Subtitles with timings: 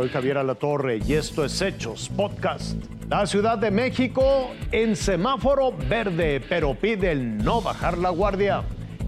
[0.00, 2.74] Soy Javier Alatorre y esto es Hechos Podcast.
[3.10, 8.62] La Ciudad de México en semáforo verde, pero pide el no bajar la guardia.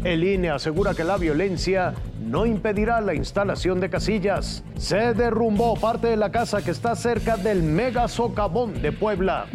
[0.04, 4.64] El INE asegura que la violencia no impedirá la instalación de casillas.
[4.76, 9.46] Se derrumbó parte de la casa que está cerca del mega socavón de Puebla.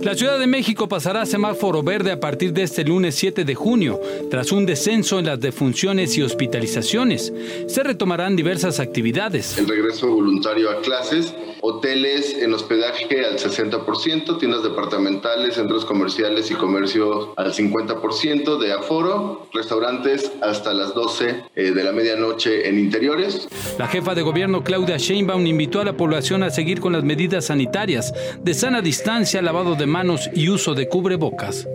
[0.00, 3.54] La Ciudad de México pasará a semáforo verde a partir de este lunes 7 de
[3.54, 7.32] junio, tras un descenso en las defunciones y hospitalizaciones.
[7.66, 9.58] Se retomarán diversas actividades.
[9.58, 11.34] El regreso voluntario a clases,
[11.66, 19.46] hoteles en hospedaje al 60%, tiendas departamentales, centros comerciales y comercio al 50% de aforo,
[19.50, 23.48] restaurantes hasta las 12 eh, de la medianoche en interiores.
[23.78, 27.46] La jefa de gobierno Claudia Sheinbaum invitó a la población a seguir con las medidas
[27.46, 31.66] sanitarias de sana distancia, lavado de manos y uso de cubrebocas.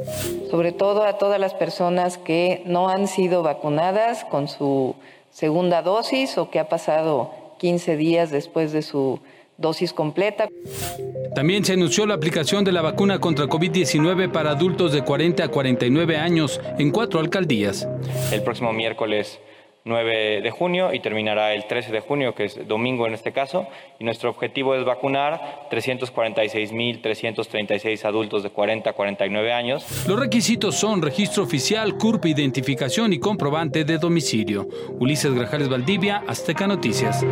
[0.52, 4.95] Sobre todo a todas las personas que no han sido vacunadas con su
[5.31, 9.19] segunda dosis o que ha pasado 15 días después de su
[9.59, 10.49] dosis completa.
[11.35, 15.47] También se anunció la aplicación de la vacuna contra COVID-19 para adultos de 40 a
[15.49, 17.88] 49 años en cuatro alcaldías.
[18.31, 19.39] El próximo miércoles
[19.85, 23.66] 9 de junio y terminará el 13 de junio, que es domingo en este caso,
[23.99, 29.85] y nuestro objetivo es vacunar 346.336 adultos de 40 a 49 años.
[30.07, 34.67] Los requisitos son registro oficial, CURP, identificación y comprobante de domicilio.
[34.99, 37.25] Ulises Grajales Valdivia, Azteca Noticias.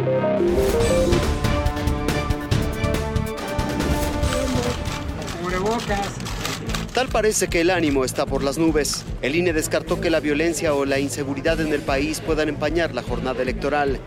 [6.93, 9.05] Tal parece que el ánimo está por las nubes.
[9.21, 13.03] El INE descartó que la violencia o la inseguridad en el país puedan empañar la
[13.03, 13.99] jornada electoral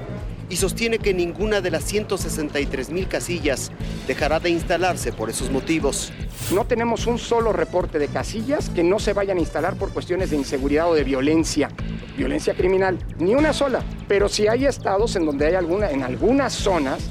[0.48, 3.70] y sostiene que ninguna de las 163 mil casillas
[4.08, 6.12] dejará de instalarse por esos motivos.
[6.52, 10.30] No tenemos un solo reporte de casillas que no se vayan a instalar por cuestiones
[10.30, 11.70] de inseguridad o de violencia,
[12.16, 13.84] violencia criminal, ni una sola.
[14.08, 17.08] Pero si hay estados en donde hay alguna, en algunas zonas,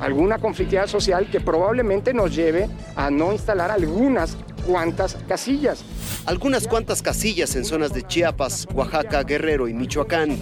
[0.00, 5.84] alguna conflictividad social que probablemente nos lleve a no instalar algunas cuantas casillas.
[6.26, 10.36] Algunas cuantas casillas en zonas de Chiapas, Oaxaca, Guerrero y Michoacán,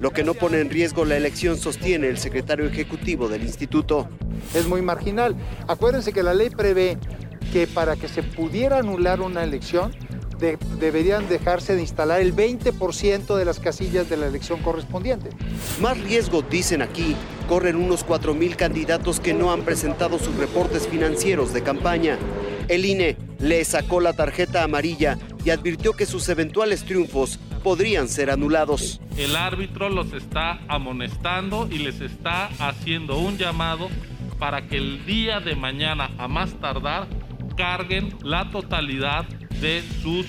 [0.00, 4.08] lo que no pone en riesgo la elección, sostiene el secretario ejecutivo del instituto.
[4.54, 5.36] Es muy marginal.
[5.68, 6.98] Acuérdense que la ley prevé
[7.52, 9.92] que para que se pudiera anular una elección,
[10.80, 15.30] deberían dejarse de instalar el 20% de las casillas de la elección correspondiente.
[15.80, 17.14] Más riesgo, dicen aquí,
[17.52, 22.16] corren unos 4.000 candidatos que no han presentado sus reportes financieros de campaña.
[22.66, 28.30] El INE le sacó la tarjeta amarilla y advirtió que sus eventuales triunfos podrían ser
[28.30, 29.02] anulados.
[29.18, 33.90] El árbitro los está amonestando y les está haciendo un llamado
[34.38, 37.06] para que el día de mañana, a más tardar,
[37.54, 39.26] carguen la totalidad
[39.60, 40.24] de sus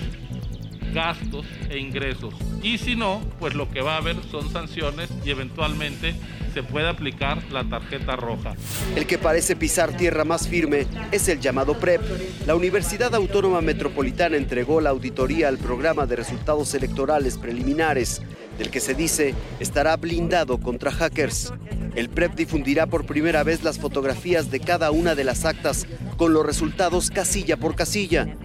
[0.93, 2.33] gastos e ingresos.
[2.61, 6.15] Y si no, pues lo que va a haber son sanciones y eventualmente
[6.53, 8.55] se puede aplicar la tarjeta roja.
[8.95, 12.01] El que parece pisar tierra más firme es el llamado PREP.
[12.45, 18.21] La Universidad Autónoma Metropolitana entregó la auditoría al programa de resultados electorales preliminares,
[18.57, 21.51] del que se dice estará blindado contra hackers.
[21.95, 25.87] El PREP difundirá por primera vez las fotografías de cada una de las actas
[26.17, 28.35] con los resultados casilla por casilla.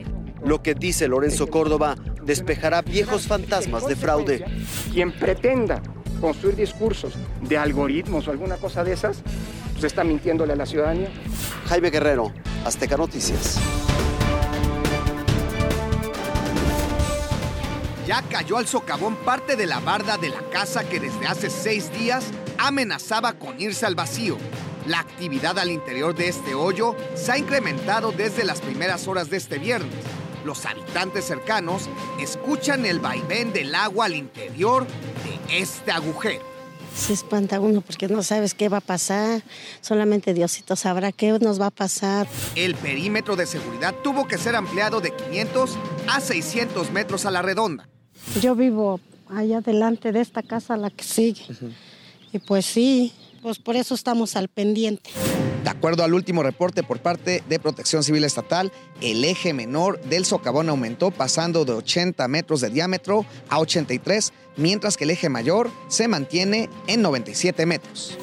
[0.44, 4.44] Lo que dice Lorenzo Córdoba despejará viejos fantasmas de fraude.
[4.92, 5.82] Quien pretenda
[6.18, 9.22] construir discursos de algoritmos o alguna cosa de esas,
[9.72, 11.08] pues está mintiéndole a la ciudadanía.
[11.66, 12.32] Jaime Guerrero,
[12.64, 13.58] Azteca Noticias.
[18.06, 21.92] Ya cayó al socavón parte de la barda de la casa que desde hace seis
[21.92, 22.24] días
[22.56, 24.38] amenazaba con irse al vacío.
[24.86, 29.36] La actividad al interior de este hoyo se ha incrementado desde las primeras horas de
[29.36, 29.92] este viernes.
[30.46, 34.86] Los habitantes cercanos escuchan el vaivén del agua al interior
[35.50, 36.44] este agujero.
[36.94, 39.42] Se espanta uno porque no sabes qué va a pasar.
[39.80, 42.26] Solamente Diosito sabrá qué nos va a pasar.
[42.54, 45.78] El perímetro de seguridad tuvo que ser ampliado de 500
[46.08, 47.88] a 600 metros a la redonda.
[48.40, 51.42] Yo vivo allá delante de esta casa, la que sigue.
[52.32, 53.12] Y pues sí,
[53.42, 55.10] pues por eso estamos al pendiente.
[55.68, 58.72] De acuerdo al último reporte por parte de Protección Civil Estatal,
[59.02, 64.96] el eje menor del socavón aumentó pasando de 80 metros de diámetro a 83, mientras
[64.96, 68.16] que el eje mayor se mantiene en 97 metros.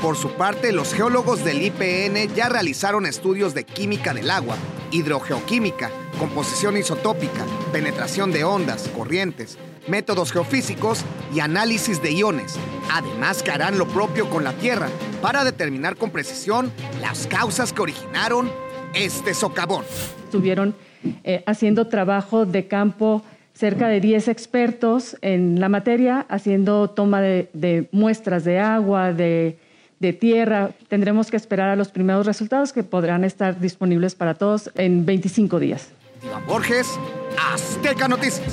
[0.00, 4.56] Por su parte, los geólogos del IPN ya realizaron estudios de química del agua,
[4.92, 9.58] hidrogeoquímica, composición isotópica, penetración de ondas, corrientes,
[9.88, 11.04] métodos geofísicos
[11.34, 12.58] y análisis de iones.
[12.92, 14.88] Además que harán lo propio con la Tierra
[15.20, 18.50] para determinar con precisión las causas que originaron
[18.94, 19.84] este socavón.
[20.24, 20.74] Estuvieron
[21.24, 23.22] eh, haciendo trabajo de campo
[23.54, 29.58] cerca de 10 expertos en la materia, haciendo toma de, muestras de agua, de,
[29.98, 30.70] de tierra.
[30.88, 35.58] Tendremos que esperar a los primeros resultados que podrán estar disponibles para todos en 25
[35.58, 35.88] días.
[36.22, 36.98] Iván Borges,
[37.52, 38.52] Azteca Noticias.